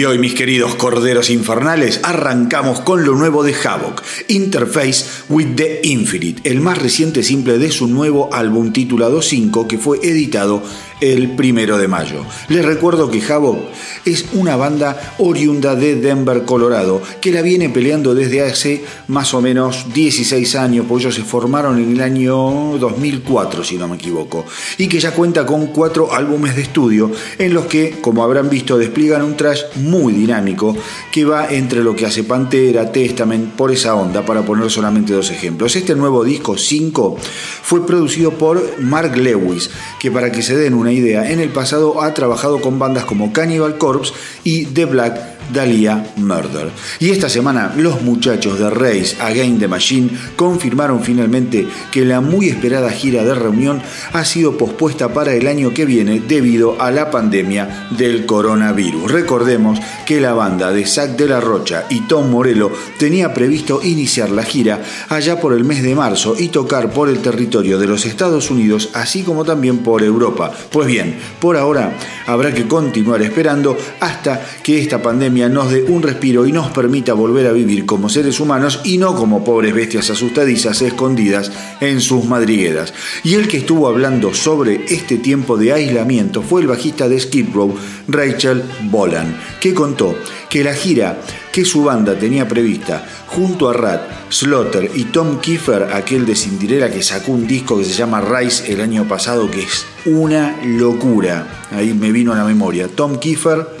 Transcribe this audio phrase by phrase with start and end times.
[0.00, 5.80] Y hoy, mis queridos corderos infernales, arrancamos con lo nuevo de Havoc, Interface with the
[5.82, 10.62] Infinite, el más reciente simple de su nuevo álbum titulado 5 que fue editado
[11.00, 12.24] el primero de mayo.
[12.48, 13.58] Les recuerdo que Havoc
[14.04, 19.40] es una banda oriunda de Denver, Colorado, que la viene peleando desde hace más o
[19.40, 24.44] menos 16 años, pues ellos se formaron en el año 2004, si no me equivoco,
[24.78, 28.78] y que ya cuenta con cuatro álbumes de estudio en los que, como habrán visto,
[28.78, 30.76] despliegan un trash muy dinámico
[31.10, 35.30] que va entre lo que hace Pantera, Testament, por esa onda, para poner solamente dos
[35.30, 35.76] ejemplos.
[35.76, 37.16] Este nuevo disco 5
[37.62, 42.02] fue producido por Mark Lewis, que para que se den una idea, en el pasado
[42.02, 44.12] ha trabajado con bandas como Cannibal Corpse
[44.44, 46.70] y The Black Dahlia Murder.
[46.98, 52.48] Y esta semana los muchachos de Race Again the Machine confirmaron finalmente que la muy
[52.48, 53.82] esperada gira de reunión
[54.12, 59.10] ha sido pospuesta para el año que viene debido a la pandemia del coronavirus.
[59.10, 64.30] Recordemos que la banda de Zack de la Rocha y Tom Morello tenía previsto iniciar
[64.30, 68.06] la gira allá por el mes de marzo y tocar por el territorio de los
[68.06, 70.52] Estados Unidos así como también por Europa.
[70.70, 71.92] Pues bien, por ahora
[72.26, 77.14] habrá que continuar esperando hasta que esta pandemia nos dé un respiro y nos permita
[77.14, 81.50] volver a vivir como seres humanos y no como pobres bestias asustadizas escondidas
[81.80, 82.92] en sus madrigueras.
[83.24, 87.46] Y el que estuvo hablando sobre este tiempo de aislamiento fue el bajista de Skid
[87.54, 87.74] Row,
[88.08, 90.16] Rachel Bolan, que contó
[90.48, 91.20] que la gira
[91.52, 96.90] que su banda tenía prevista junto a Rat, Slaughter y Tom Kiefer, aquel de Cinderella
[96.90, 101.66] que sacó un disco que se llama Rise el año pasado, que es una locura.
[101.70, 102.88] Ahí me vino a la memoria.
[102.88, 103.79] Tom Kiefer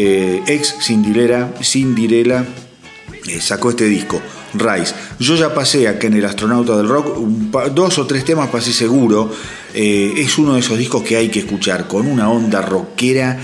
[0.00, 2.44] eh, ex Cindirela, Cindirela
[3.26, 4.22] eh, sacó este disco,
[4.54, 4.94] Rise.
[5.18, 7.18] Yo ya pasé acá en El Astronauta del Rock,
[7.74, 9.28] dos o tres temas pasé seguro.
[9.74, 13.40] Eh, es uno de esos discos que hay que escuchar, con una onda rockera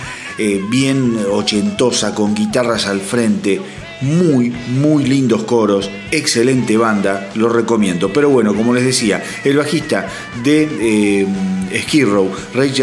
[0.71, 3.61] bien ochentosa, con guitarras al frente.
[4.03, 8.13] Muy, muy lindos coros, excelente banda, lo recomiendo.
[8.13, 10.07] Pero bueno, como les decía, el bajista
[10.45, 11.27] de
[11.83, 12.31] Skid Row,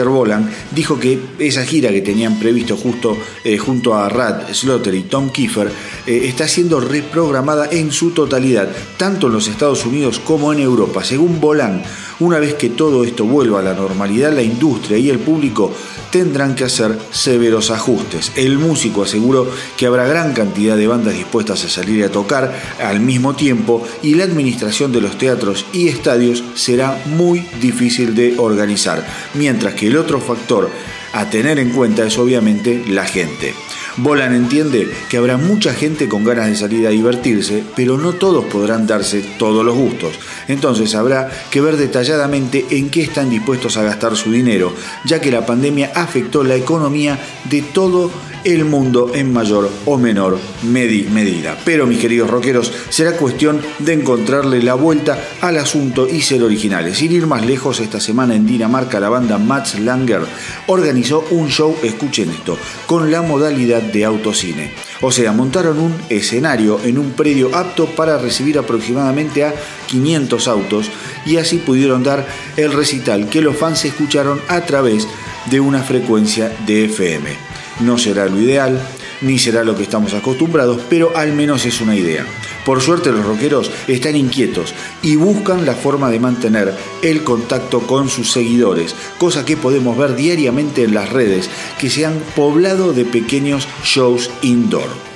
[0.09, 5.03] Bolan, dijo que esa gira que tenían previsto justo eh, junto a Rad, Slaughter y
[5.03, 5.71] Tom Kiefer
[6.05, 11.03] eh, está siendo reprogramada en su totalidad, tanto en los Estados Unidos como en Europa.
[11.03, 11.83] Según Bolan,
[12.21, 15.73] una vez que todo esto vuelva a la normalidad, la industria y el público
[16.11, 18.31] tendrán que hacer severos ajustes.
[18.35, 22.99] El músico aseguró que habrá gran cantidad de bandas dispuestas a salir a tocar al
[22.99, 29.05] mismo tiempo y la administración de los teatros y estadios será muy difícil de organizar,
[29.33, 30.69] mientras que el otro factor
[31.13, 33.53] a tener en cuenta es obviamente la gente.
[34.01, 38.45] Bolan entiende que habrá mucha gente con ganas de salir a divertirse, pero no todos
[38.45, 40.19] podrán darse todos los gustos.
[40.47, 44.73] Entonces habrá que ver detalladamente en qué están dispuestos a gastar su dinero,
[45.05, 47.19] ya que la pandemia afectó la economía
[47.49, 48.30] de todo el
[48.65, 51.57] mundo en mayor o menor medida.
[51.63, 56.97] Pero mis queridos rockeros, será cuestión de encontrarle la vuelta al asunto y ser originales.
[56.97, 60.21] Sin ir más lejos, esta semana en Dinamarca la banda Mats Langer
[60.67, 64.71] organizó un show, escuchen esto, con la modalidad de autocine.
[65.01, 69.53] O sea, montaron un escenario en un predio apto para recibir aproximadamente a
[69.87, 70.89] 500 autos
[71.25, 72.25] y así pudieron dar
[72.57, 75.07] el recital que los fans escucharon a través
[75.49, 77.50] de una frecuencia de FM.
[77.81, 78.81] No será lo ideal,
[79.21, 82.25] ni será lo que estamos acostumbrados, pero al menos es una idea.
[82.65, 88.09] Por suerte los rockeros están inquietos y buscan la forma de mantener el contacto con
[88.09, 91.49] sus seguidores, cosa que podemos ver diariamente en las redes
[91.79, 95.10] que se han poblado de pequeños shows indoor.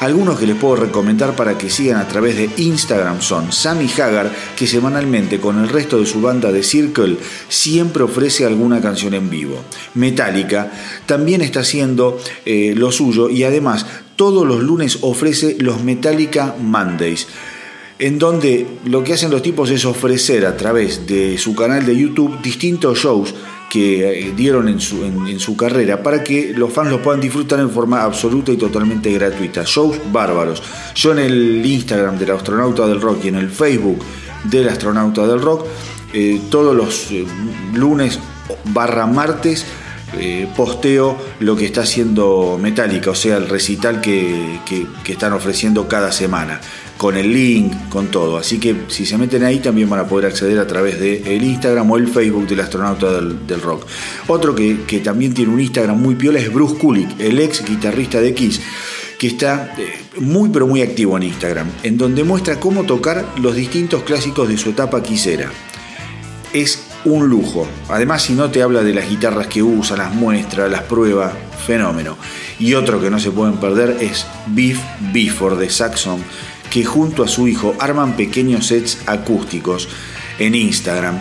[0.00, 4.32] Algunos que les puedo recomendar para que sigan a través de Instagram son Sammy Hagar,
[4.56, 7.18] que semanalmente con el resto de su banda de Circle
[7.50, 9.62] siempre ofrece alguna canción en vivo.
[9.94, 10.72] Metallica
[11.04, 13.84] también está haciendo eh, lo suyo y además
[14.16, 17.26] todos los lunes ofrece los Metallica Mondays
[17.98, 21.94] en donde lo que hacen los tipos es ofrecer a través de su canal de
[21.94, 23.34] YouTube distintos shows
[23.70, 27.60] que eh, dieron en su, en, su, carrera para que los fans los puedan disfrutar
[27.60, 29.62] en forma absoluta y totalmente gratuita.
[29.64, 30.62] Shows bárbaros.
[30.94, 34.00] Yo en el Instagram del astronauta del rock y en el Facebook
[34.44, 35.66] del astronauta del rock,
[36.12, 37.24] eh, todos los eh,
[37.72, 38.18] lunes
[38.64, 39.64] barra martes
[40.56, 46.10] posteo lo que está haciendo Metallica, o sea, el recital que, que están ofreciendo cada
[46.10, 46.60] semana
[47.00, 48.36] con el link, con todo.
[48.36, 51.42] Así que si se meten ahí también van a poder acceder a través del el
[51.42, 53.86] Instagram o el Facebook del astronauta del, rock.
[54.26, 58.34] Otro que, también tiene un Instagram muy piola es Bruce Kulick, el ex guitarrista de
[58.34, 58.60] Kiss
[59.18, 63.56] que está eh, muy pero muy activo en Instagram, en donde muestra cómo tocar los
[63.56, 65.50] distintos clásicos de su etapa quisera.
[66.52, 67.66] Es un lujo.
[67.88, 71.32] Además, si no te habla de las guitarras que usa, las muestra, las prueba,
[71.66, 72.18] fenómeno.
[72.58, 74.78] Y otro que no se pueden perder es Beef
[75.12, 76.22] Before de Saxon,
[76.70, 79.88] que junto a su hijo arman pequeños sets acústicos
[80.38, 81.18] en Instagram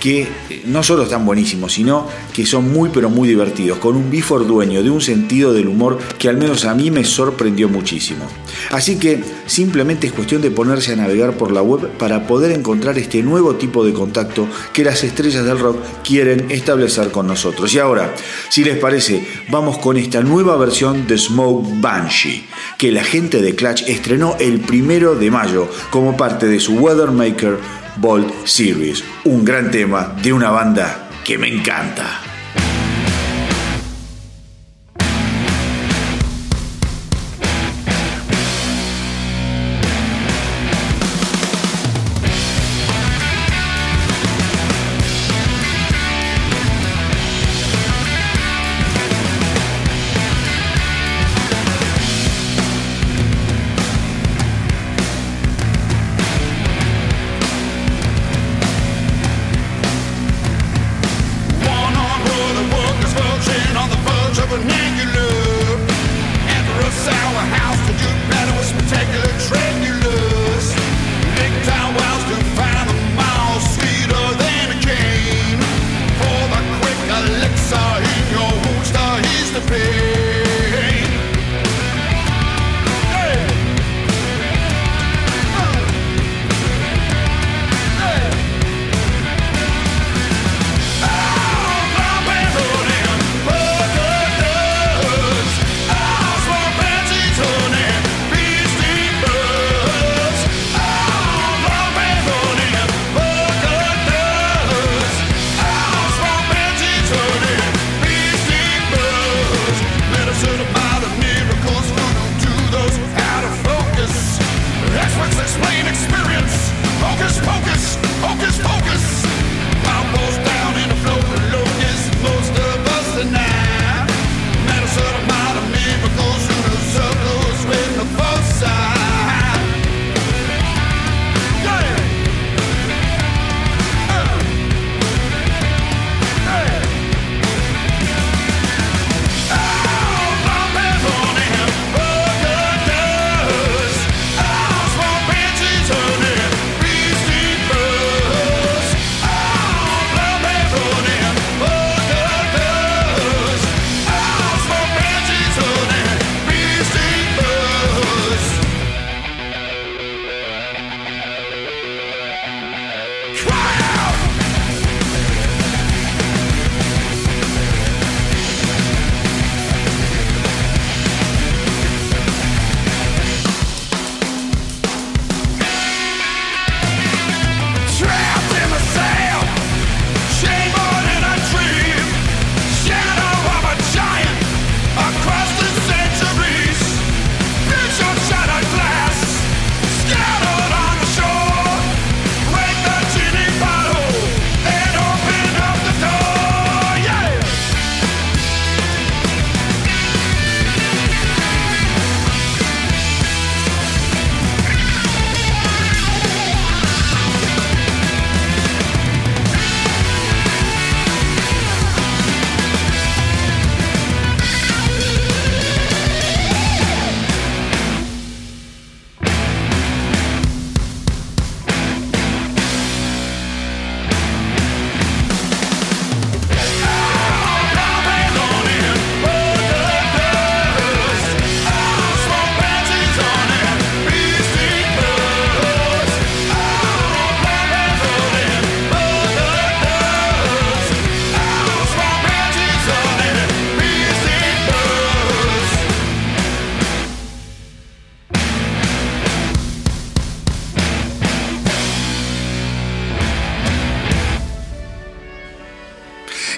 [0.00, 4.10] que eh, no solo están buenísimos, sino que son muy pero muy divertidos, con un
[4.10, 8.26] Bifor dueño de un sentido del humor que al menos a mí me sorprendió muchísimo.
[8.70, 12.98] Así que simplemente es cuestión de ponerse a navegar por la web para poder encontrar
[12.98, 17.72] este nuevo tipo de contacto que las estrellas del rock quieren establecer con nosotros.
[17.74, 18.14] Y ahora,
[18.48, 22.46] si les parece, vamos con esta nueva versión de Smoke Banshee,
[22.78, 27.58] que la gente de Clutch estrenó el primero de mayo como parte de su Weathermaker
[27.96, 32.25] Bolt Series, un gran tema de una banda que me encanta.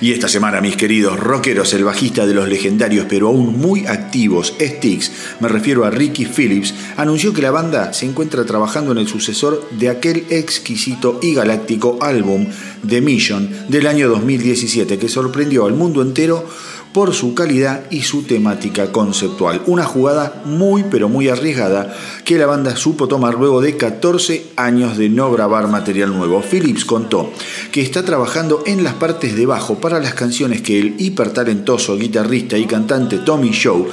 [0.08, 4.54] Y esta semana, mis queridos rockeros, el bajista de los legendarios pero aún muy activos
[4.58, 9.06] Styx, me refiero a Ricky Phillips, anunció que la banda se encuentra trabajando en el
[9.06, 12.46] sucesor de aquel exquisito y galáctico álbum
[12.88, 16.48] The Mission del año 2017 que sorprendió al mundo entero
[16.92, 19.62] por su calidad y su temática conceptual.
[19.66, 24.96] Una jugada muy pero muy arriesgada que la banda supo tomar luego de 14 años
[24.96, 26.42] de no grabar material nuevo.
[26.42, 27.30] Phillips contó
[27.72, 32.58] que está trabajando en las partes de bajo para las canciones que el hipertalentoso guitarrista
[32.58, 33.86] y cantante Tommy Show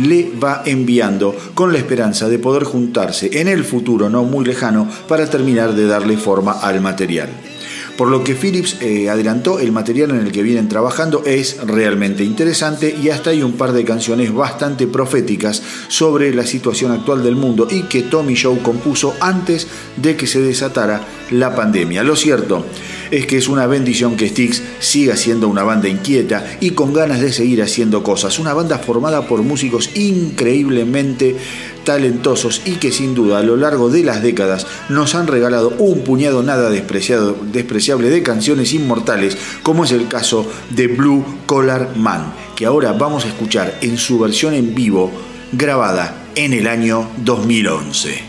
[0.00, 4.88] le va enviando con la esperanza de poder juntarse en el futuro no muy lejano
[5.08, 7.51] para terminar de darle forma al material.
[7.96, 12.24] Por lo que Philips eh, adelantó, el material en el que vienen trabajando es realmente
[12.24, 17.36] interesante y hasta hay un par de canciones bastante proféticas sobre la situación actual del
[17.36, 22.02] mundo y que Tommy Show compuso antes de que se desatara la pandemia.
[22.02, 22.64] Lo cierto
[23.10, 27.20] es que es una bendición que Styx siga siendo una banda inquieta y con ganas
[27.20, 28.38] de seguir haciendo cosas.
[28.38, 31.36] Una banda formada por músicos increíblemente
[31.84, 36.04] talentosos y que sin duda a lo largo de las décadas nos han regalado un
[36.04, 42.66] puñado nada despreciable de canciones inmortales, como es el caso de Blue Collar Man, que
[42.66, 45.10] ahora vamos a escuchar en su versión en vivo
[45.52, 48.22] grabada en el año 2011.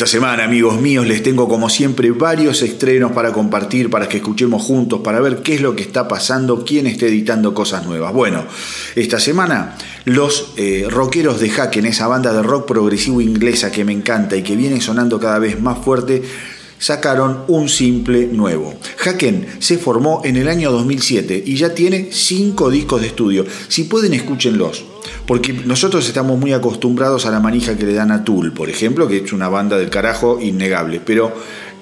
[0.00, 4.62] Esta semana, amigos míos, les tengo como siempre varios estrenos para compartir, para que escuchemos
[4.62, 8.14] juntos, para ver qué es lo que está pasando, quién está editando cosas nuevas.
[8.14, 8.46] Bueno,
[8.96, 13.92] esta semana los eh, rockeros de Haken, esa banda de rock progresivo inglesa que me
[13.92, 16.22] encanta y que viene sonando cada vez más fuerte,
[16.78, 18.74] sacaron un simple nuevo.
[19.04, 23.44] Haken se formó en el año 2007 y ya tiene cinco discos de estudio.
[23.68, 24.82] Si pueden, escúchenlos.
[25.26, 29.08] Porque nosotros estamos muy acostumbrados a la manija que le dan a Tool, por ejemplo,
[29.08, 31.00] que es una banda del carajo innegable.
[31.04, 31.32] Pero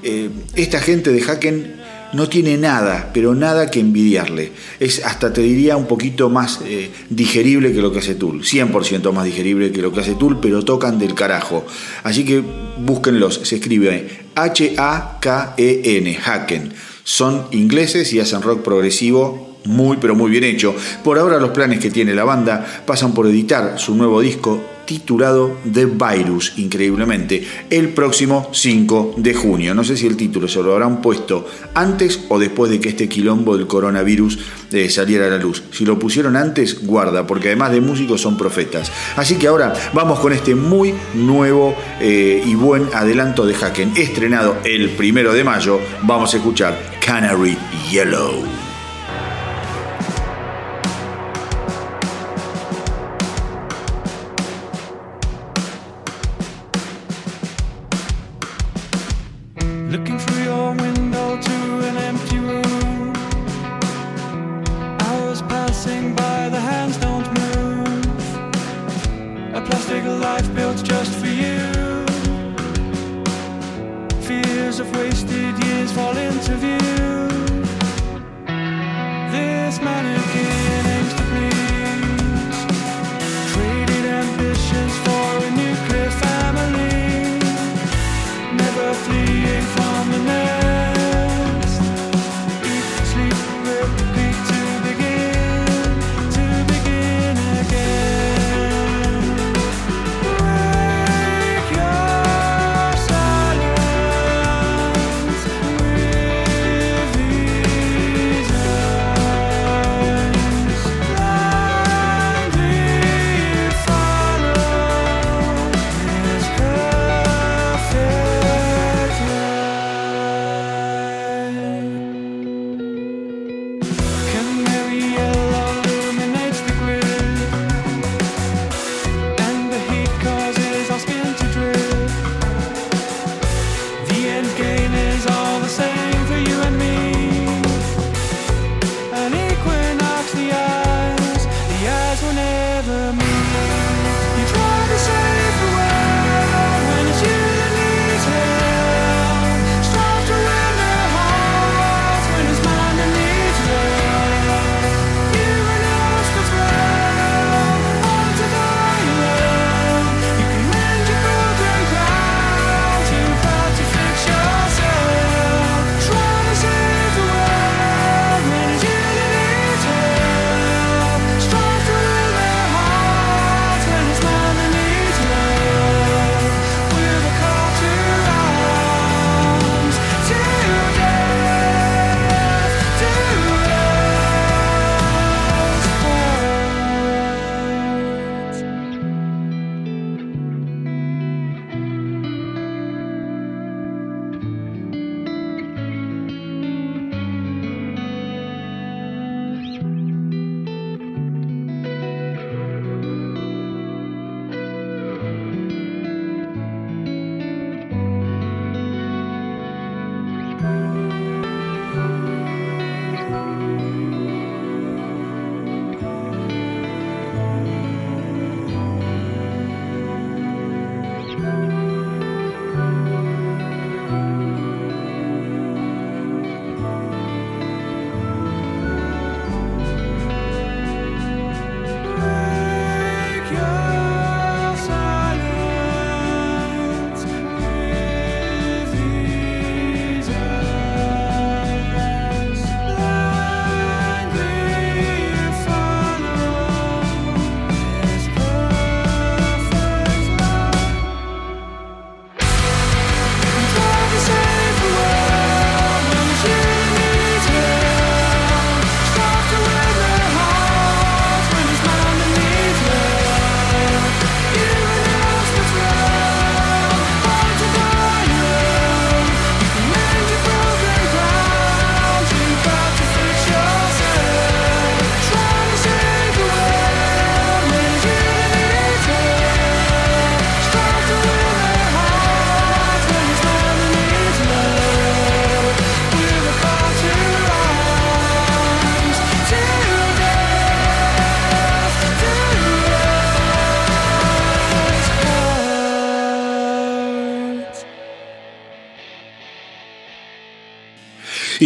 [0.02, 1.78] eh, esta gente de Haken
[2.12, 4.52] no tiene nada, pero nada que envidiarle.
[4.81, 9.12] Es hasta te diría un poquito más eh, digerible que lo que hace Tool, 100%
[9.12, 11.66] más digerible que lo que hace Tool, pero tocan del carajo.
[12.02, 12.42] Así que
[12.78, 16.72] búsquenlos, se escribe H-A-K-E-N, Haken.
[17.04, 20.75] Son ingleses y hacen rock progresivo muy pero muy bien hecho.
[21.05, 25.59] Por ahora los planes que tiene la banda pasan por editar su nuevo disco titulado
[25.71, 29.75] The Virus, increíblemente, el próximo 5 de junio.
[29.75, 33.07] No sé si el título se lo habrán puesto antes o después de que este
[33.07, 34.38] quilombo del coronavirus
[34.73, 35.62] eh, saliera a la luz.
[35.73, 38.90] Si lo pusieron antes, guarda, porque además de músicos son profetas.
[39.16, 44.57] Así que ahora vamos con este muy nuevo eh, y buen adelanto de Haken, estrenado
[44.64, 45.81] el primero de mayo.
[46.05, 47.59] Vamos a escuchar Canary
[47.90, 48.67] Yellow.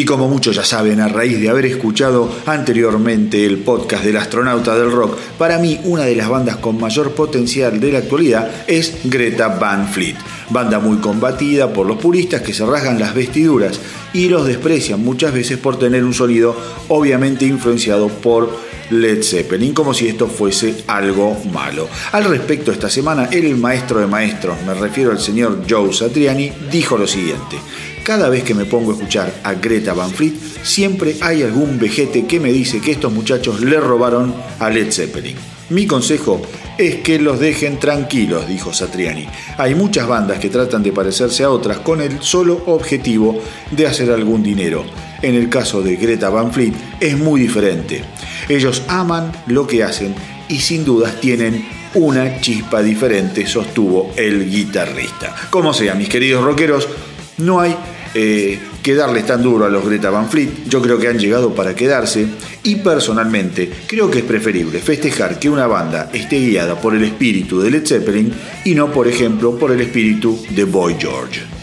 [0.02, 4.76] Y como muchos ya saben, a raíz de haber escuchado anteriormente el podcast del astronauta
[4.76, 8.96] del rock, para mí una de las bandas con mayor potencial de la actualidad es
[9.04, 10.16] Greta Van Fleet.
[10.50, 13.78] Banda muy combatida por los puristas que se rasgan las vestiduras
[14.12, 16.56] y los desprecian muchas veces por tener un sonido
[16.88, 18.50] obviamente influenciado por
[18.90, 21.88] Led Zeppelin, como si esto fuese algo malo.
[22.10, 26.98] Al respecto, esta semana, el maestro de maestros, me refiero al señor Joe Satriani, dijo
[26.98, 27.58] lo siguiente.
[28.04, 30.34] Cada vez que me pongo a escuchar a Greta Van Fleet,
[30.64, 35.36] siempre hay algún vejete que me dice que estos muchachos le robaron a Led Zeppelin.
[35.70, 36.42] Mi consejo
[36.76, 39.28] es que los dejen tranquilos, dijo Satriani.
[39.56, 44.10] Hay muchas bandas que tratan de parecerse a otras con el solo objetivo de hacer
[44.10, 44.84] algún dinero.
[45.22, 48.02] En el caso de Greta Van Fleet es muy diferente.
[48.48, 50.14] Ellos aman lo que hacen
[50.48, 55.34] y sin dudas tienen una chispa diferente, sostuvo el guitarrista.
[55.50, 56.88] Como sea, mis queridos rockeros,
[57.38, 57.76] no hay
[58.14, 60.68] eh, que darles tan duro a los Greta Van Fleet.
[60.68, 62.26] Yo creo que han llegado para quedarse
[62.62, 67.60] y personalmente creo que es preferible festejar que una banda esté guiada por el espíritu
[67.60, 68.32] de Led Zeppelin
[68.64, 71.61] y no, por ejemplo, por el espíritu de Boy George.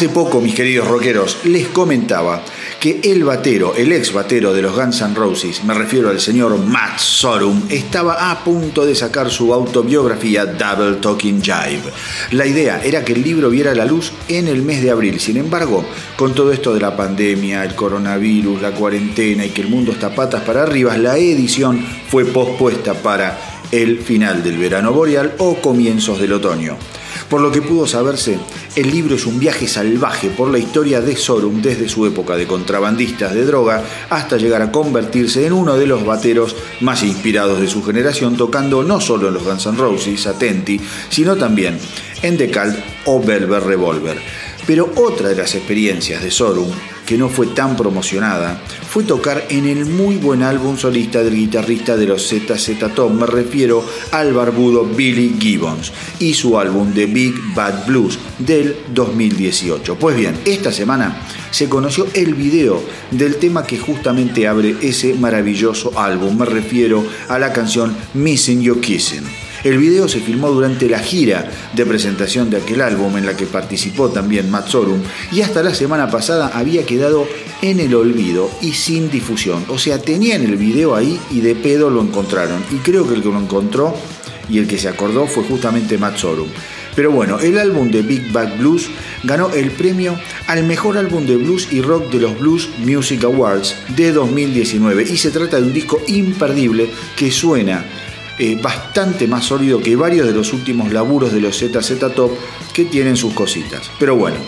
[0.00, 2.42] Hace poco, mis queridos rockeros, les comentaba
[2.80, 6.56] que el batero, el ex batero de los Guns N' Roses, me refiero al señor
[6.56, 11.82] Matt Sorum, estaba a punto de sacar su autobiografía Double Talking Jive.
[12.30, 15.20] La idea era que el libro viera la luz en el mes de abril.
[15.20, 15.84] Sin embargo,
[16.16, 20.14] con todo esto de la pandemia, el coronavirus, la cuarentena y que el mundo está
[20.14, 23.38] patas para arriba, la edición fue pospuesta para
[23.70, 26.78] el final del verano boreal o comienzos del otoño.
[27.30, 28.40] Por lo que pudo saberse,
[28.74, 32.48] el libro es un viaje salvaje por la historia de Sorum desde su época de
[32.48, 37.68] contrabandistas de droga hasta llegar a convertirse en uno de los bateros más inspirados de
[37.68, 41.78] su generación, tocando no solo en los Guns N' Roses, Atenti, sino también
[42.22, 44.20] en The Cult o Velvet Revolver.
[44.66, 46.70] Pero otra de las experiencias de Sorum,
[47.10, 51.96] que no fue tan promocionada, fue tocar en el muy buen álbum solista del guitarrista
[51.96, 57.34] de los ZZ Top, me refiero al barbudo Billy Gibbons, y su álbum The Big
[57.52, 59.96] Bad Blues del 2018.
[59.96, 61.20] Pues bien, esta semana
[61.50, 67.40] se conoció el video del tema que justamente abre ese maravilloso álbum, me refiero a
[67.40, 69.49] la canción Missing You Kissing.
[69.62, 73.44] El video se filmó durante la gira de presentación de aquel álbum en la que
[73.44, 77.28] participó también Matt Sorum y hasta la semana pasada había quedado
[77.60, 79.66] en el olvido y sin difusión.
[79.68, 82.64] O sea, tenían el video ahí y de pedo lo encontraron.
[82.70, 83.94] Y creo que el que lo encontró
[84.48, 86.48] y el que se acordó fue justamente Matt Sorum.
[86.96, 88.88] Pero bueno, el álbum de Big Bad Blues
[89.24, 93.76] ganó el premio al mejor álbum de blues y rock de los Blues Music Awards
[93.94, 97.84] de 2019 y se trata de un disco imperdible que suena
[98.42, 102.32] eh, bastante más sólido que varios de los últimos laburos de los ZZ Top
[102.72, 103.90] que tienen sus cositas.
[103.98, 104.38] Pero bueno,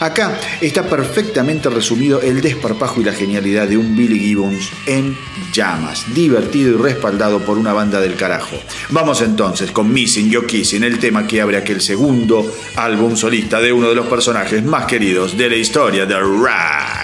[0.00, 5.14] acá está perfectamente resumido el desparpajo y la genialidad de un Billy Gibbons en
[5.52, 8.56] llamas, divertido y respaldado por una banda del carajo.
[8.88, 13.70] Vamos entonces con Missing Your Kissing, el tema que abre aquel segundo álbum solista de
[13.70, 17.02] uno de los personajes más queridos de la historia de rock.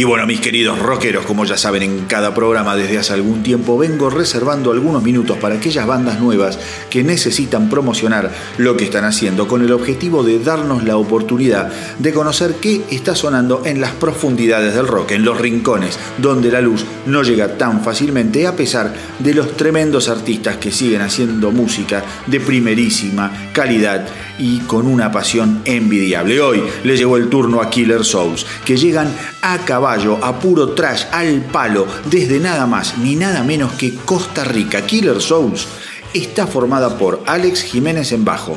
[0.00, 3.76] Y bueno, mis queridos rockeros, como ya saben, en cada programa desde hace algún tiempo
[3.76, 9.46] vengo reservando algunos minutos para aquellas bandas nuevas que necesitan promocionar lo que están haciendo
[9.46, 14.74] con el objetivo de darnos la oportunidad de conocer qué está sonando en las profundidades
[14.74, 19.34] del rock, en los rincones, donde la luz no llega tan fácilmente a pesar de
[19.34, 24.06] los tremendos artistas que siguen haciendo música de primerísima calidad
[24.40, 26.40] y con una pasión envidiable.
[26.40, 31.04] Hoy le llegó el turno a Killer Souls, que llegan a caballo, a puro trash,
[31.12, 34.86] al palo, desde nada más ni nada menos que Costa Rica.
[34.86, 35.68] Killer Souls
[36.14, 38.56] está formada por Alex Jiménez en bajo,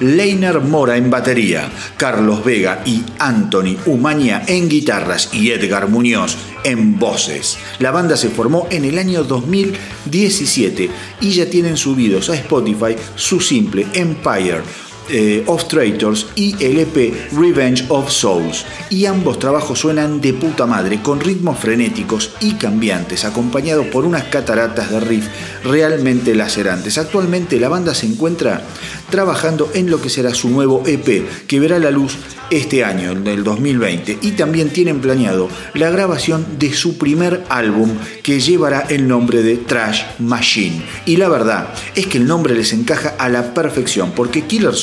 [0.00, 6.98] Leiner Mora en batería, Carlos Vega y Anthony Umaña en guitarras y Edgar Muñoz en
[6.98, 7.58] voces.
[7.78, 13.40] La banda se formó en el año 2017 y ya tienen subidos a Spotify su
[13.40, 14.62] simple Empire
[15.08, 18.64] eh, of Traitors y el EP Revenge of Souls.
[18.90, 24.24] Y ambos trabajos suenan de puta madre, con ritmos frenéticos y cambiantes, acompañados por unas
[24.24, 25.26] cataratas de riff
[25.64, 26.98] realmente lacerantes.
[26.98, 28.62] Actualmente la banda se encuentra
[29.10, 32.16] trabajando en lo que será su nuevo EP, que verá la luz
[32.50, 37.90] este año, el 2020, y también tienen planeado la grabación de su primer álbum
[38.22, 40.82] que llevará el nombre de Trash Machine.
[41.06, 44.74] Y la verdad es que el nombre les encaja a la perfección, porque Killer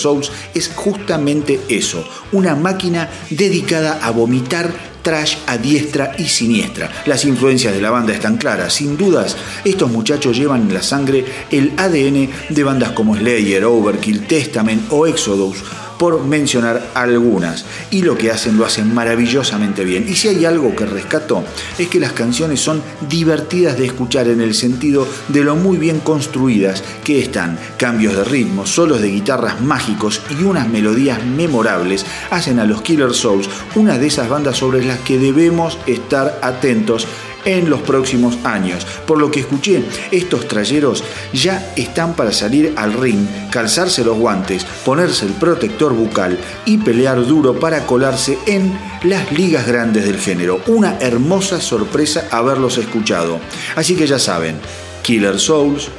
[0.53, 6.91] Es justamente eso, una máquina dedicada a vomitar trash a diestra y siniestra.
[7.05, 9.35] Las influencias de la banda están claras, sin dudas,
[9.65, 15.07] estos muchachos llevan en la sangre el ADN de bandas como Slayer, Overkill, Testament o
[15.07, 15.57] Exodus,
[16.01, 17.63] por mencionar algunas.
[17.91, 20.09] Y lo que hacen lo hacen maravillosamente bien.
[20.09, 21.43] Y si hay algo que rescato
[21.77, 25.99] es que las canciones son divertidas de escuchar en el sentido de lo muy bien
[25.99, 27.59] construidas que están.
[27.77, 33.13] Cambios de ritmo, solos de guitarras mágicos y unas melodías memorables hacen a los Killer
[33.13, 37.05] Souls una de esas bandas sobre las que debemos estar atentos
[37.45, 38.85] en los próximos años.
[39.05, 44.65] Por lo que escuché, estos trayeros ya están para salir al ring, calzarse los guantes,
[44.85, 50.61] ponerse el protector bucal y pelear duro para colarse en las ligas grandes del género.
[50.67, 53.39] Una hermosa sorpresa haberlos escuchado.
[53.75, 54.59] Así que ya saben,
[55.03, 55.89] Killer Souls,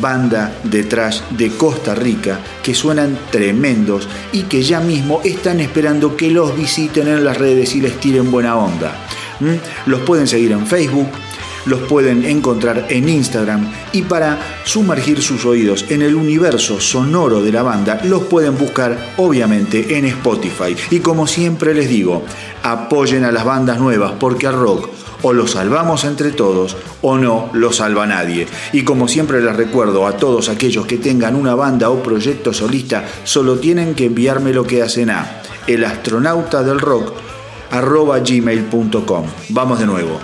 [0.00, 6.16] banda de trash de Costa Rica que suenan tremendos y que ya mismo están esperando
[6.16, 9.06] que los visiten en las redes y les tiren buena onda.
[9.40, 9.90] ¿Mm?
[9.90, 11.08] Los pueden seguir en Facebook,
[11.66, 17.52] los pueden encontrar en Instagram y para sumergir sus oídos en el universo sonoro de
[17.52, 20.76] la banda los pueden buscar obviamente en Spotify.
[20.90, 22.24] Y como siempre les digo,
[22.62, 24.88] apoyen a las bandas nuevas porque al rock
[25.22, 28.46] o lo salvamos entre todos o no lo salva nadie.
[28.72, 33.04] Y como siempre les recuerdo a todos aquellos que tengan una banda o proyecto solista,
[33.24, 37.25] solo tienen que enviarme lo que hacen a el astronauta del rock
[37.70, 39.26] arroba gmail.com.
[39.50, 40.20] Vamos de nuevo.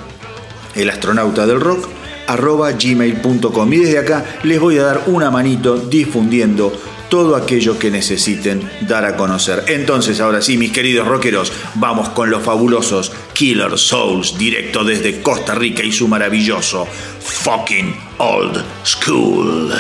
[0.75, 1.89] El astronauta del rock
[2.27, 3.73] arroba gmail.com.
[3.73, 6.73] Y desde acá les voy a dar una manito difundiendo
[7.13, 9.65] todo aquello que necesiten dar a conocer.
[9.69, 15.55] Entonces, ahora sí, mis queridos rockeros, vamos con los fabulosos Killer Souls, directo desde Costa
[15.55, 16.87] Rica y su maravilloso
[17.21, 19.75] fucking old school.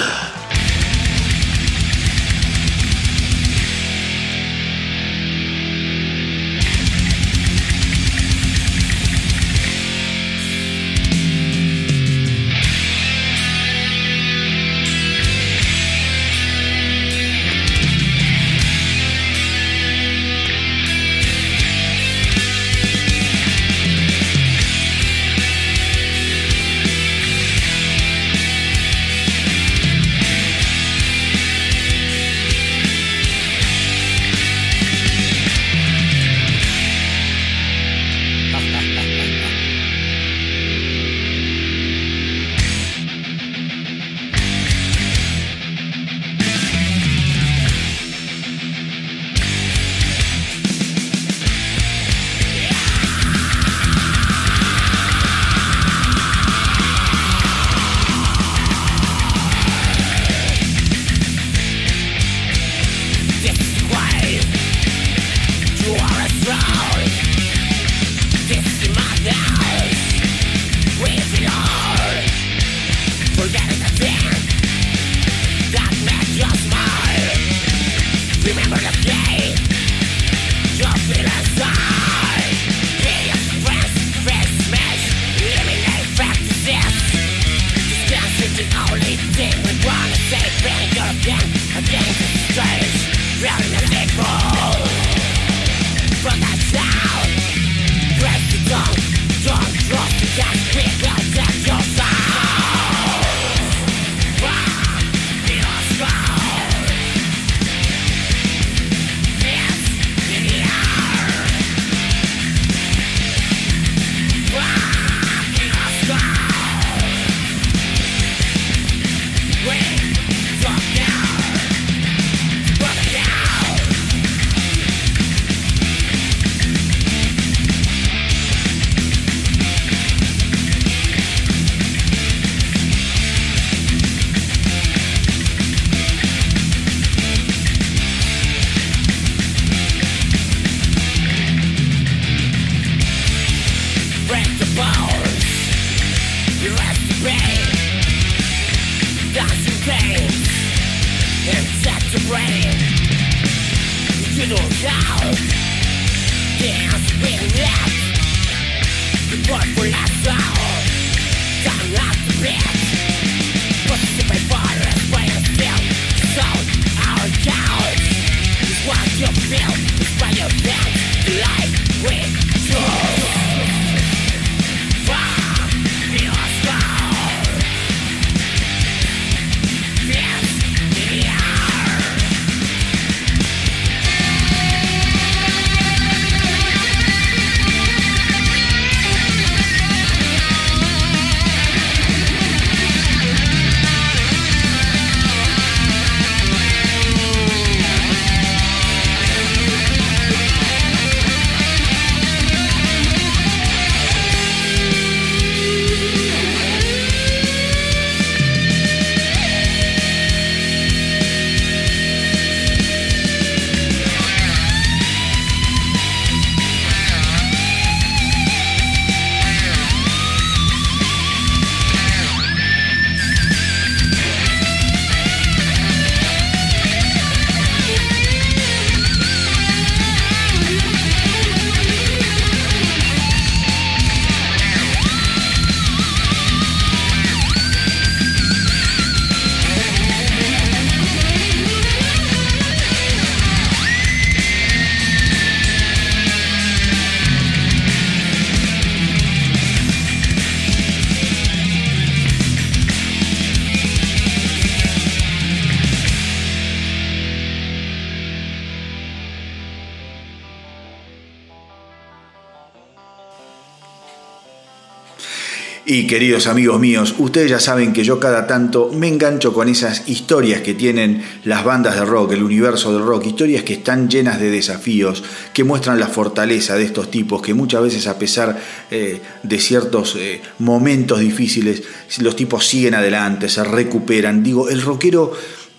[265.84, 270.08] Y queridos amigos míos, ustedes ya saben que yo cada tanto me engancho con esas
[270.08, 274.38] historias que tienen las bandas de rock, el universo del rock, historias que están llenas
[274.38, 278.56] de desafíos, que muestran la fortaleza de estos tipos, que muchas veces a pesar
[278.92, 281.82] eh, de ciertos eh, momentos difíciles,
[282.18, 284.44] los tipos siguen adelante, se recuperan.
[284.44, 285.32] Digo, el rockero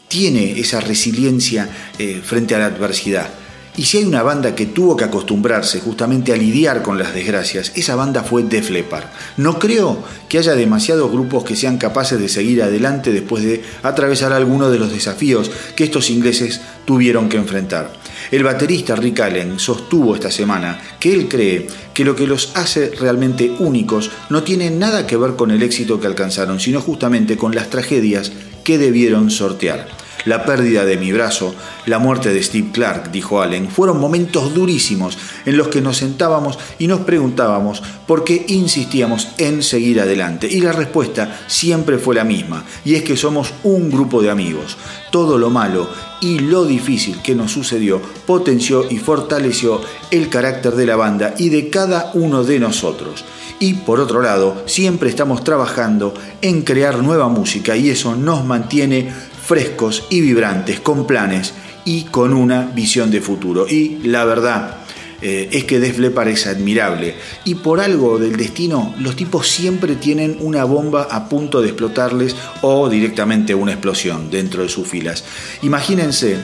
[0.10, 3.43] tiene esa resiliencia eh, frente a la adversidad.
[3.76, 7.72] Y si hay una banda que tuvo que acostumbrarse justamente a lidiar con las desgracias,
[7.76, 9.06] esa banda fue Def Leppard.
[9.38, 14.32] No creo que haya demasiados grupos que sean capaces de seguir adelante después de atravesar
[14.32, 17.92] algunos de los desafíos que estos ingleses tuvieron que enfrentar.
[18.30, 22.92] El baterista Rick Allen sostuvo esta semana que él cree que lo que los hace
[23.00, 27.56] realmente únicos no tiene nada que ver con el éxito que alcanzaron, sino justamente con
[27.56, 28.32] las tragedias
[28.64, 30.03] que debieron sortear.
[30.26, 31.54] La pérdida de mi brazo,
[31.86, 36.58] la muerte de Steve Clark, dijo Allen, fueron momentos durísimos en los que nos sentábamos
[36.80, 40.48] y nos preguntábamos por qué insistíamos en seguir adelante.
[40.50, 44.78] Y la respuesta siempre fue la misma, y es que somos un grupo de amigos.
[45.12, 45.90] Todo lo malo
[46.22, 51.50] y lo difícil que nos sucedió potenció y fortaleció el carácter de la banda y
[51.50, 53.26] de cada uno de nosotros.
[53.60, 59.12] Y por otro lado, siempre estamos trabajando en crear nueva música y eso nos mantiene
[59.46, 61.54] frescos y vibrantes, con planes
[61.86, 63.68] y con una visión de futuro.
[63.68, 64.78] Y la verdad
[65.22, 67.16] eh, es que Def Leppard es admirable.
[67.44, 72.36] Y por algo del destino, los tipos siempre tienen una bomba a punto de explotarles
[72.62, 75.24] o directamente una explosión dentro de sus filas.
[75.62, 76.38] Imagínense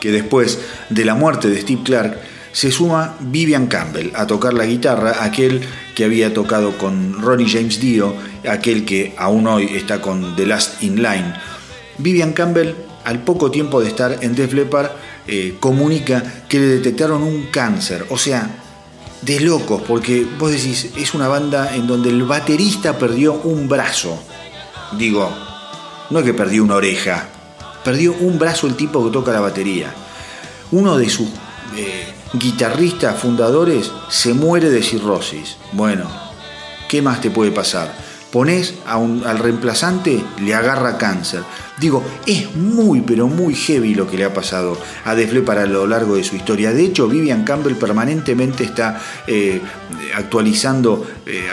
[0.00, 0.58] que después
[0.88, 2.18] de la muerte de Steve Clark,
[2.52, 5.60] se suma Vivian Campbell a tocar la guitarra, aquel
[5.94, 8.14] que había tocado con Ronnie James Dio,
[8.48, 11.34] aquel que aún hoy está con The Last in Line
[11.98, 12.74] Vivian Campbell,
[13.04, 14.90] al poco tiempo de estar en Def Leppard,
[15.26, 18.06] eh, comunica que le detectaron un cáncer.
[18.10, 18.50] O sea,
[19.22, 24.18] de locos, porque vos decís, es una banda en donde el baterista perdió un brazo.
[24.98, 25.30] Digo,
[26.10, 27.28] no es que perdió una oreja,
[27.84, 29.92] perdió un brazo el tipo que toca la batería.
[30.70, 31.28] Uno de sus
[31.76, 35.56] eh, guitarristas fundadores se muere de cirrosis.
[35.72, 36.08] Bueno,
[36.88, 38.05] ¿qué más te puede pasar?
[38.32, 41.42] Pones al reemplazante, le agarra cáncer.
[41.78, 45.86] Digo, es muy, pero muy heavy lo que le ha pasado a Defle para lo
[45.86, 46.72] largo de su historia.
[46.72, 49.60] De hecho, Vivian Campbell permanentemente está eh,
[50.14, 51.46] actualizando eh,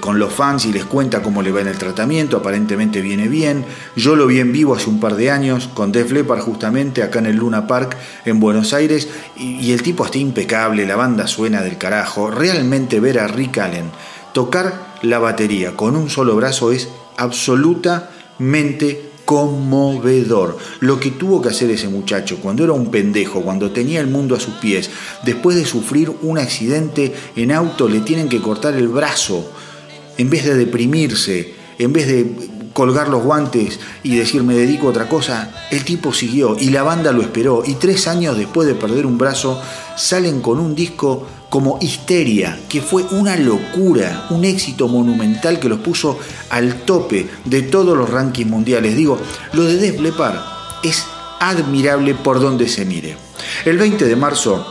[0.00, 2.36] con los fans y les cuenta cómo le va en el tratamiento.
[2.36, 3.64] Aparentemente viene bien.
[3.94, 7.20] Yo lo vi en vivo hace un par de años con Def Leppard justamente acá
[7.20, 11.28] en el Luna Park en Buenos Aires y, y el tipo está impecable, la banda
[11.28, 12.30] suena del carajo.
[12.30, 13.90] Realmente ver a Rick Allen
[14.32, 20.58] tocar la batería con un solo brazo es absolutamente conmovedor.
[20.80, 24.34] Lo que tuvo que hacer ese muchacho cuando era un pendejo, cuando tenía el mundo
[24.34, 24.90] a sus pies,
[25.24, 29.48] después de sufrir un accidente en auto, le tienen que cortar el brazo.
[30.18, 34.90] En vez de deprimirse, en vez de colgar los guantes y decir me dedico a
[34.90, 38.74] otra cosa, el tipo siguió y la banda lo esperó y tres años después de
[38.74, 39.60] perder un brazo
[39.96, 45.80] salen con un disco como Histeria, que fue una locura, un éxito monumental que los
[45.80, 48.96] puso al tope de todos los rankings mundiales.
[48.96, 49.18] Digo,
[49.52, 50.38] lo de Def Leppard
[50.84, 51.04] es
[51.40, 53.16] admirable por donde se mire.
[53.64, 54.64] El 20 de marzo,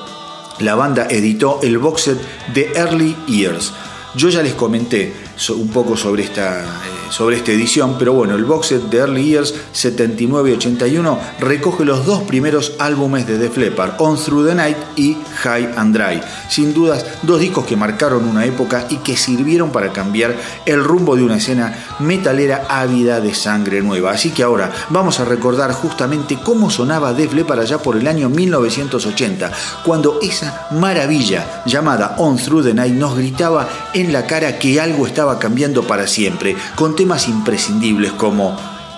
[0.60, 2.20] la banda editó el box set
[2.54, 3.74] de Early Years.
[4.16, 5.14] Yo ya les comenté
[5.50, 9.24] un poco sobre esta, eh, sobre esta edición, pero bueno, el box set de Early
[9.24, 14.56] Years 79 y 81 recoge los dos primeros álbumes de Def Leppard, On Through the
[14.56, 16.22] Night y High and Dry.
[16.50, 20.36] Sin dudas, dos discos que marcaron una época y que sirvieron para cambiar
[20.66, 24.12] el rumbo de una escena metalera ávida de sangre nueva.
[24.12, 28.30] Así que ahora vamos a recordar justamente cómo sonaba Def Leppard allá por el año
[28.30, 29.52] 1980,
[29.86, 35.08] cuando esa maravilla llamada On Through the Night nos gritaba en la cara que algo
[35.08, 36.56] estaba cambiando para siempre,
[37.00, 38.58] temas imprescindibles como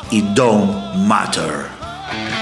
[0.09, 2.40] It Don't Matter.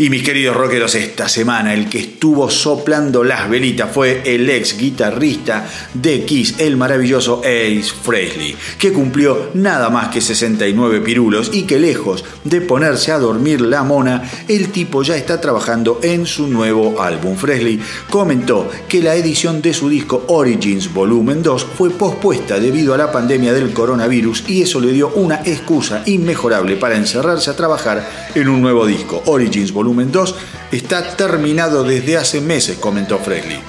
[0.00, 4.78] Y mis queridos rockeros, esta semana el que estuvo soplando las velitas fue el ex
[4.78, 11.62] guitarrista de Kiss, el maravilloso Ace Frehley, que cumplió nada más que 69 pirulos y
[11.62, 16.46] que lejos de ponerse a dormir la mona, el tipo ya está trabajando en su
[16.46, 17.36] nuevo álbum.
[17.36, 22.98] Frehley comentó que la edición de su disco Origins Volumen 2 fue pospuesta debido a
[22.98, 28.28] la pandemia del coronavirus y eso le dio una excusa inmejorable para encerrarse a trabajar
[28.36, 30.34] en un nuevo disco, Origins Volumen 2,
[30.72, 33.60] está terminado desde hace meses, comentó Fresley.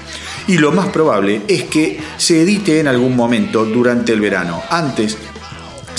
[0.48, 4.62] y lo más probable es que se edite en algún momento durante el verano.
[4.70, 5.18] Antes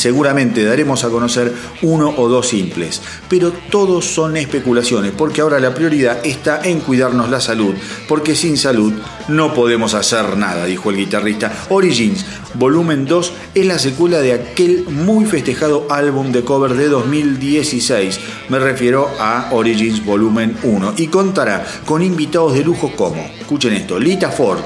[0.00, 5.74] Seguramente daremos a conocer uno o dos simples, pero todos son especulaciones porque ahora la
[5.74, 7.74] prioridad está en cuidarnos la salud,
[8.08, 8.94] porque sin salud
[9.28, 11.52] no podemos hacer nada, dijo el guitarrista.
[11.68, 12.24] Origins,
[12.54, 18.20] volumen 2, es la secuela de aquel muy festejado álbum de cover de 2016.
[18.48, 24.00] Me refiero a Origins volumen 1 y contará con invitados de lujo como, escuchen esto,
[24.00, 24.60] Lita Ford,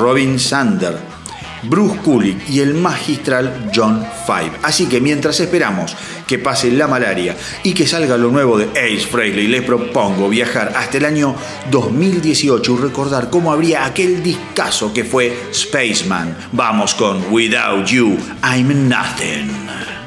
[0.00, 1.17] Robin Sander,
[1.64, 4.52] Bruce Kulick y el magistral John Five.
[4.62, 5.96] Así que mientras esperamos
[6.26, 10.72] que pase la malaria y que salga lo nuevo de Ace Frehley, les propongo viajar
[10.76, 11.34] hasta el año
[11.70, 16.36] 2018 y recordar cómo habría aquel discazo que fue Spaceman.
[16.52, 19.97] Vamos con Without You, I'm Nothing.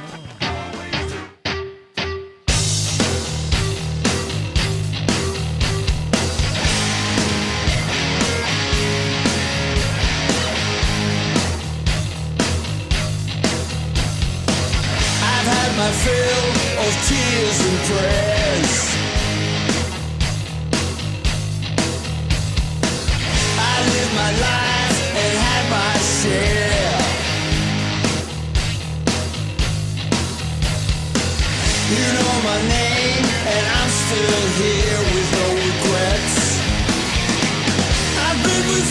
[17.12, 18.74] tears and prayers.
[23.72, 27.00] I lived my life and had my share.
[31.96, 36.38] You know my name, and I'm still here with no regrets.
[38.26, 38.88] I've been with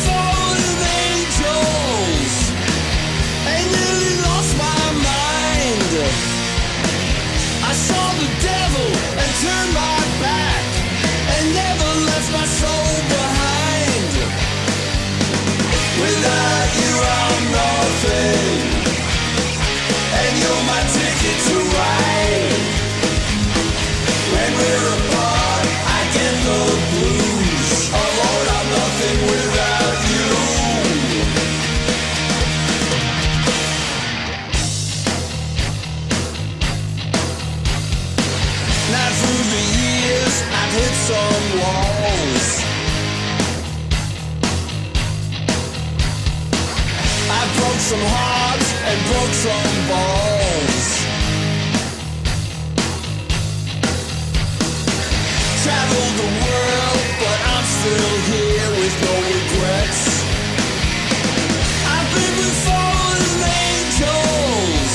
[49.30, 50.88] electron balls.
[55.62, 60.02] Traveled the world, but I'm still here with no regrets.
[61.94, 63.38] I've been with fallen
[63.70, 64.94] angels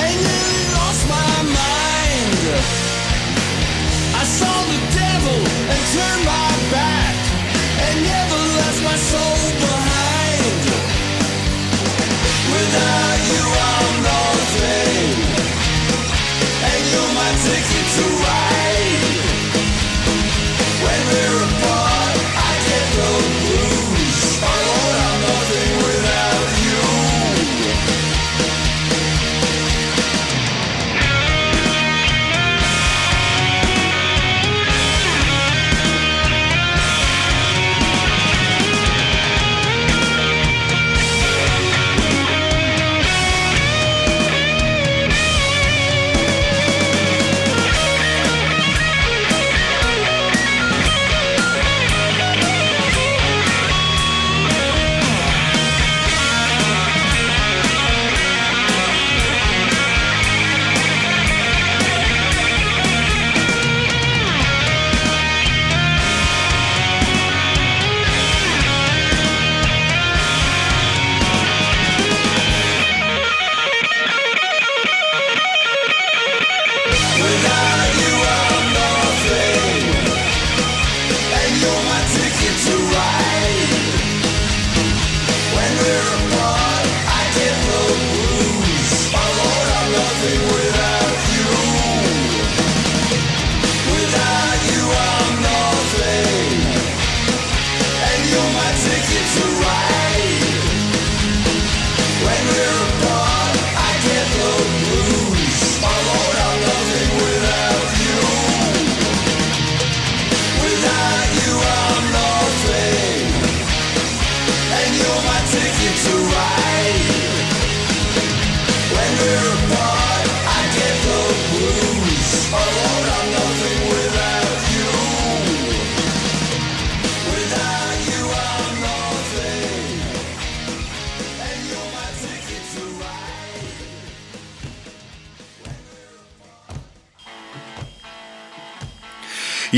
[0.00, 2.40] and nearly lost my mind.
[4.16, 5.40] I saw the devil
[5.72, 7.16] and turned my back
[7.84, 9.49] and never left my soul.
[12.52, 14.29] Without you I'm lost.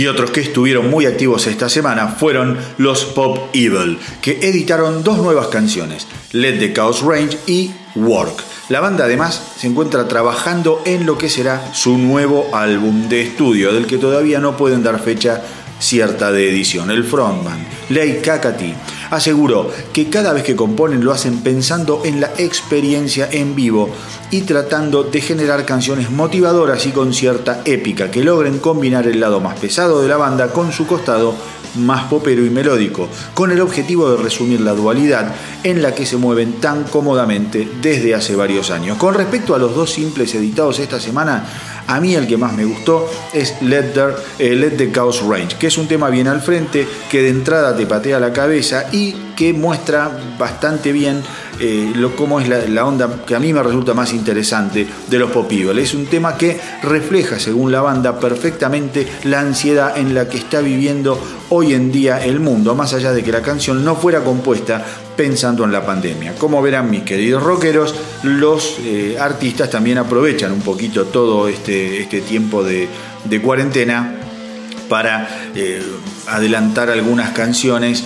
[0.02, 5.18] Y otros que estuvieron muy activos esta semana fueron los Pop Evil, que editaron dos
[5.18, 8.42] nuevas canciones, Let the Chaos Range y Work.
[8.68, 13.72] La banda además se encuentra trabajando en lo que será su nuevo álbum de estudio,
[13.72, 15.40] del que todavía no pueden dar fecha
[15.78, 16.90] cierta de edición.
[16.90, 18.74] El frontman, Lei Kakati,
[19.12, 23.90] aseguró que cada vez que componen lo hacen pensando en la experiencia en vivo
[24.30, 29.38] y tratando de generar canciones motivadoras y con cierta épica que logren combinar el lado
[29.38, 31.34] más pesado de la banda con su costado
[31.76, 36.16] más popero y melódico, con el objetivo de resumir la dualidad en la que se
[36.16, 38.98] mueven tan cómodamente desde hace varios años.
[38.98, 41.46] Con respecto a los dos simples editados esta semana,
[41.86, 45.66] a mí el que más me gustó es Let the, eh, the Chaos Range, que
[45.66, 49.52] es un tema bien al frente, que de entrada te patea la cabeza y que
[49.52, 51.22] muestra bastante bien
[51.64, 55.30] eh, lo, cómo es la, onda que a mí me resulta más interesante de los
[55.30, 60.38] Pop Es un tema que refleja, según la banda, perfectamente la ansiedad en la que
[60.38, 61.16] está viviendo
[61.50, 64.84] hoy en día el mundo, más allá de que la canción no fuera compuesta
[65.16, 66.34] pensando en la pandemia.
[66.34, 67.94] Como verán mis queridos rockeros,
[68.24, 72.88] los eh, artistas también aprovechan un poquito todo este, este tiempo de,
[73.40, 74.16] cuarentena
[74.88, 75.80] para eh,
[76.26, 78.02] adelantar algunas canciones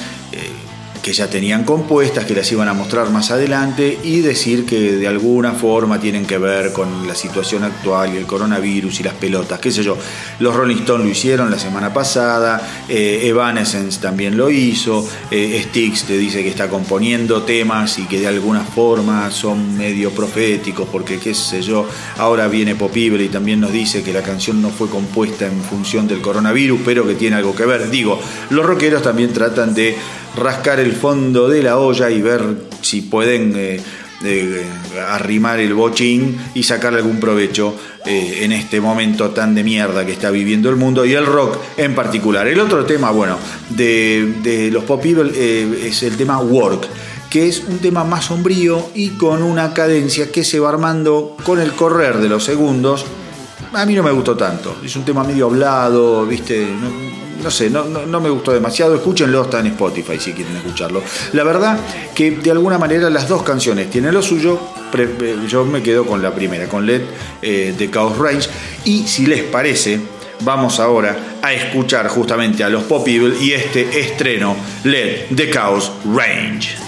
[1.06, 5.06] que ya tenían compuestas, que las iban a mostrar más adelante y decir que de
[5.06, 9.60] alguna forma tienen que ver con la situación actual y el coronavirus y las pelotas,
[9.60, 9.96] qué sé yo.
[10.40, 16.06] Los Rolling Stones lo hicieron la semana pasada, eh, Evanescence también lo hizo, eh, Styx
[16.06, 21.20] te dice que está componiendo temas y que de alguna forma son medio proféticos porque
[21.20, 21.86] qué sé yo,
[22.18, 26.08] ahora viene Popible y también nos dice que la canción no fue compuesta en función
[26.08, 27.90] del coronavirus, pero que tiene algo que ver.
[27.90, 28.18] Digo,
[28.50, 29.94] los rockeros también tratan de
[30.36, 32.42] rascar el fondo de la olla y ver
[32.80, 33.80] si pueden eh,
[34.24, 34.66] eh,
[35.08, 37.74] arrimar el bochín y sacar algún provecho
[38.04, 41.58] eh, en este momento tan de mierda que está viviendo el mundo y el rock
[41.76, 42.46] en particular.
[42.46, 43.38] El otro tema, bueno,
[43.70, 45.32] de, los Pop People
[45.86, 46.88] es el tema Work
[47.30, 51.60] que es un tema más sombrío y con una cadencia que se va armando con
[51.60, 53.04] el correr de los segundos.
[53.72, 54.76] A mí no me gustó tanto.
[54.82, 56.66] Es un tema medio hablado, ¿viste?
[57.50, 58.94] Sé, no, no, me gustó demasiado.
[58.94, 61.02] Escúchenlo, está en Spotify si quieren escucharlo.
[61.32, 61.78] La verdad
[62.14, 64.58] que de alguna manera las dos canciones tienen lo suyo.
[64.96, 67.02] Eh, yo me quedo con la primera, con LED
[67.42, 68.48] eh, de Chaos Range.
[68.84, 70.00] Y si les parece,
[70.40, 75.92] vamos ahora a escuchar justamente a los Pop Evil y este estreno LED de Chaos
[76.04, 76.85] Range.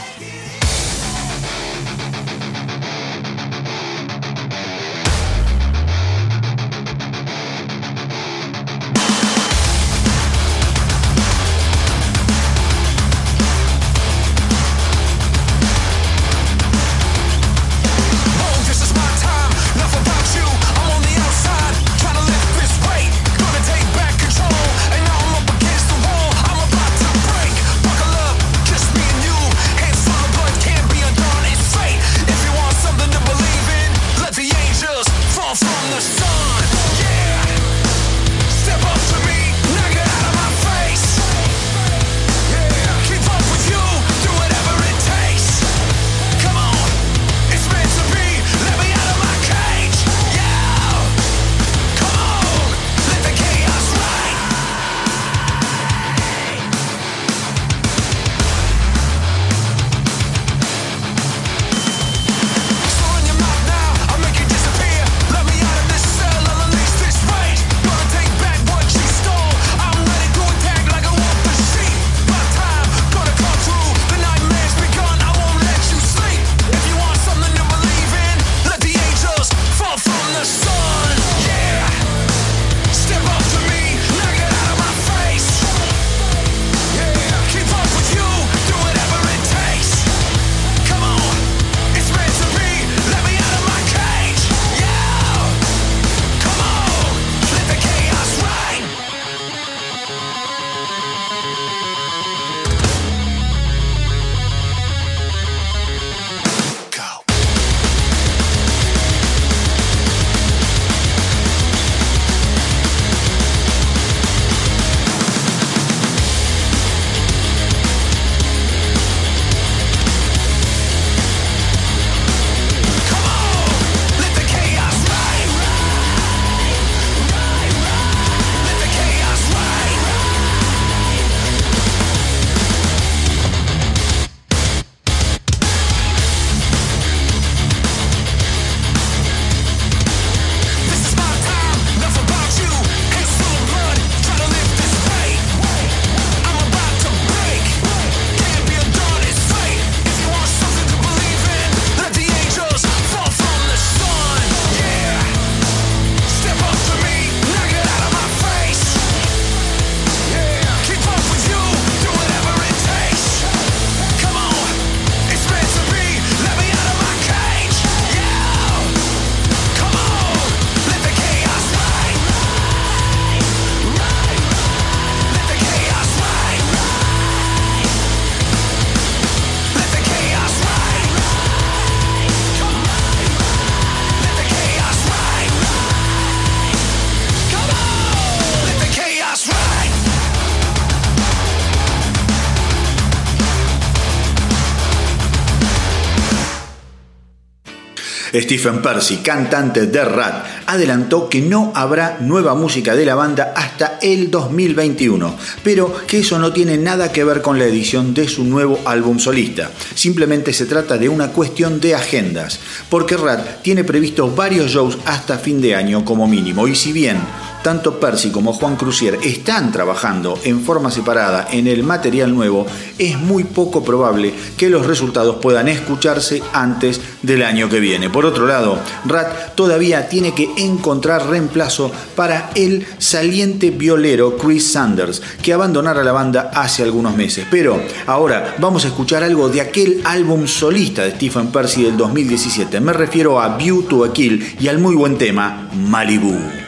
[198.43, 203.99] Stephen Percy, cantante de Rat, adelantó que no habrá nueva música de la banda hasta
[204.01, 208.45] el 2021, pero que eso no tiene nada que ver con la edición de su
[208.45, 209.71] nuevo álbum solista.
[209.95, 215.39] Simplemente se trata de una cuestión de agendas, porque Rat tiene previsto varios shows hasta
[215.39, 217.19] fin de año como mínimo, y si bien
[217.63, 222.67] tanto Percy como Juan Crucier están trabajando en forma separada en el material nuevo,
[222.99, 228.11] es muy poco probable que los resultados puedan escucharse antes del año que viene.
[228.11, 235.23] Por otro lado, Rat todavía tiene que encontrar reemplazo para el saliente violero Chris Sanders,
[235.43, 237.47] que abandonara la banda hace algunos meses.
[237.51, 242.81] Pero ahora vamos a escuchar algo de aquel álbum solista de Stephen Percy del 2017.
[242.81, 246.68] Me refiero a View to a Kill y al muy buen tema Malibu.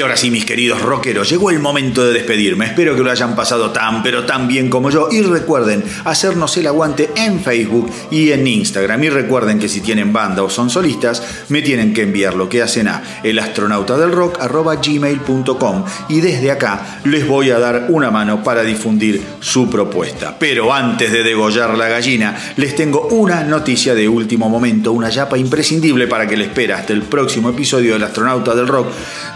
[0.00, 2.64] Y ahora sí, mis queridos rockeros, llegó el momento de despedirme.
[2.64, 5.10] Espero que lo hayan pasado tan, pero tan bien como yo.
[5.12, 9.04] Y recuerden hacernos el aguante en Facebook y en Instagram.
[9.04, 12.62] Y recuerden que si tienen banda o son solistas, me tienen que enviar lo que
[12.62, 19.68] hacen a elastronautadelrock.gmail.com y desde acá les voy a dar una mano para difundir su
[19.68, 20.34] propuesta.
[20.38, 25.36] Pero antes de degollar la gallina, les tengo una noticia de último momento, una yapa
[25.36, 28.86] imprescindible para que le espera hasta el próximo episodio del Astronauta del Rock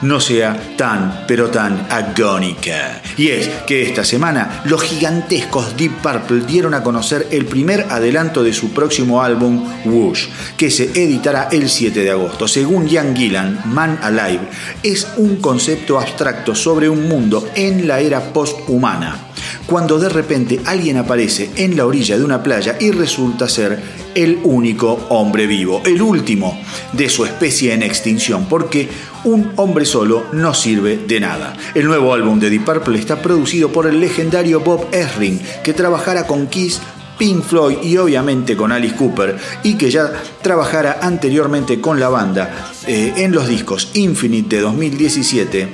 [0.03, 3.01] no sea tan, pero tan agónica.
[3.17, 8.43] Y es que esta semana los gigantescos Deep Purple dieron a conocer el primer adelanto
[8.43, 10.27] de su próximo álbum, Whoosh,
[10.57, 12.49] que se editará el 7 de agosto.
[12.49, 14.49] Según Ian Gillan, Man Alive
[14.83, 19.24] es un concepto abstracto sobre un mundo en la era posthumana
[19.67, 23.81] cuando de repente alguien aparece en la orilla de una playa y resulta ser
[24.15, 26.61] el único hombre vivo, el último
[26.93, 28.89] de su especie en extinción, porque
[29.25, 31.55] un hombre solo no sirve de nada.
[31.75, 36.27] El nuevo álbum de Deep Purple está producido por el legendario Bob Esring, que trabajará
[36.27, 36.81] con Kiss
[37.19, 40.13] Pink Floyd y obviamente con Alice Cooper y que ya
[40.43, 45.69] trabajara anteriormente con la banda eh, en los discos Infinite de 2017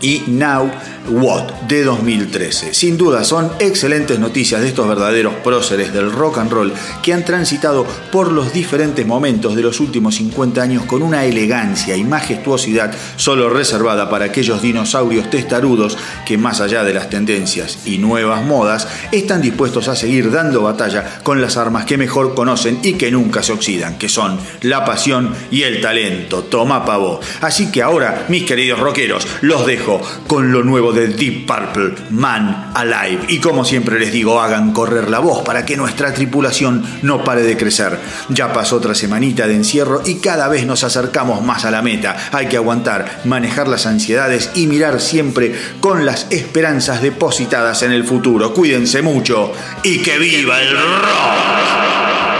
[0.00, 0.70] y Now
[1.08, 2.74] What de 2013.
[2.74, 6.72] Sin duda son excelentes noticias de estos verdaderos próceres del rock and roll
[7.02, 11.96] que han transitado por los diferentes momentos de los últimos 50 años con una elegancia
[11.96, 17.98] y majestuosidad solo reservada para aquellos dinosaurios testarudos que más allá de las tendencias y
[17.98, 22.94] nuevas modas están dispuestos a seguir dando batalla con las armas que mejor conocen y
[22.94, 26.44] que nunca se oxidan, que son la pasión y el talento.
[26.44, 27.20] Toma pavo.
[27.40, 32.70] Así que ahora, mis queridos rockeros, los dejo con lo nuevo de Deep Purple, Man
[32.74, 33.24] Alive.
[33.28, 37.42] Y como siempre les digo, hagan correr la voz para que nuestra tripulación no pare
[37.42, 37.98] de crecer.
[38.28, 42.16] Ya pasó otra semanita de encierro y cada vez nos acercamos más a la meta.
[42.32, 48.04] Hay que aguantar, manejar las ansiedades y mirar siempre con las esperanzas depositadas en el
[48.04, 48.54] futuro.
[48.54, 49.52] Cuídense mucho
[49.82, 52.31] y que viva el rock.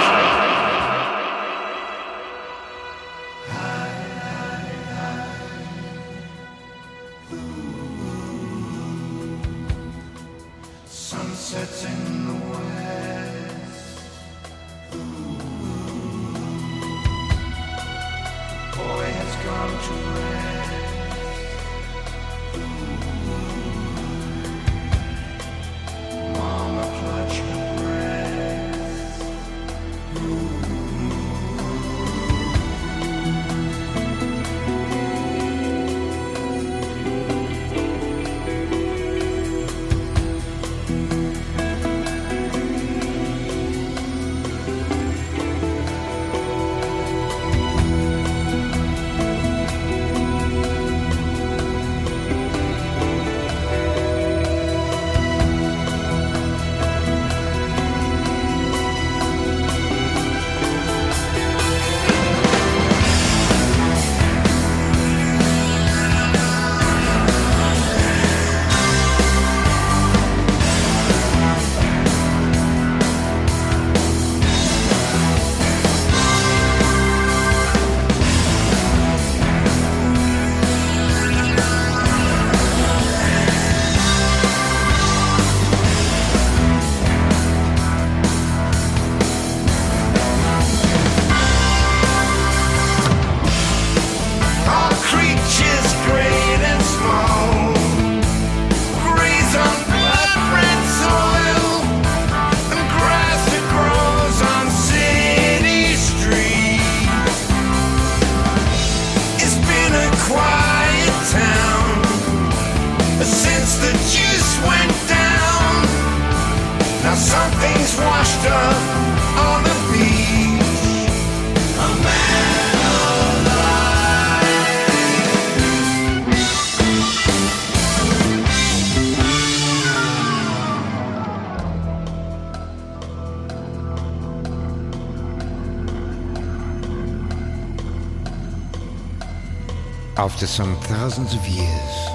[141.02, 142.08] Thousands of years,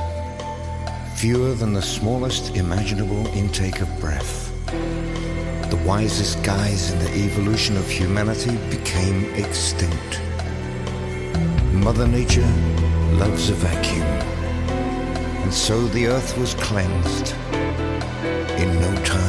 [1.16, 4.50] fewer than the smallest imaginable intake of breath,
[5.70, 10.22] the wisest guys in the evolution of humanity became extinct.
[11.74, 12.50] Mother Nature
[13.20, 14.08] loves a vacuum,
[15.44, 17.36] and so the earth was cleansed
[18.58, 19.27] in no time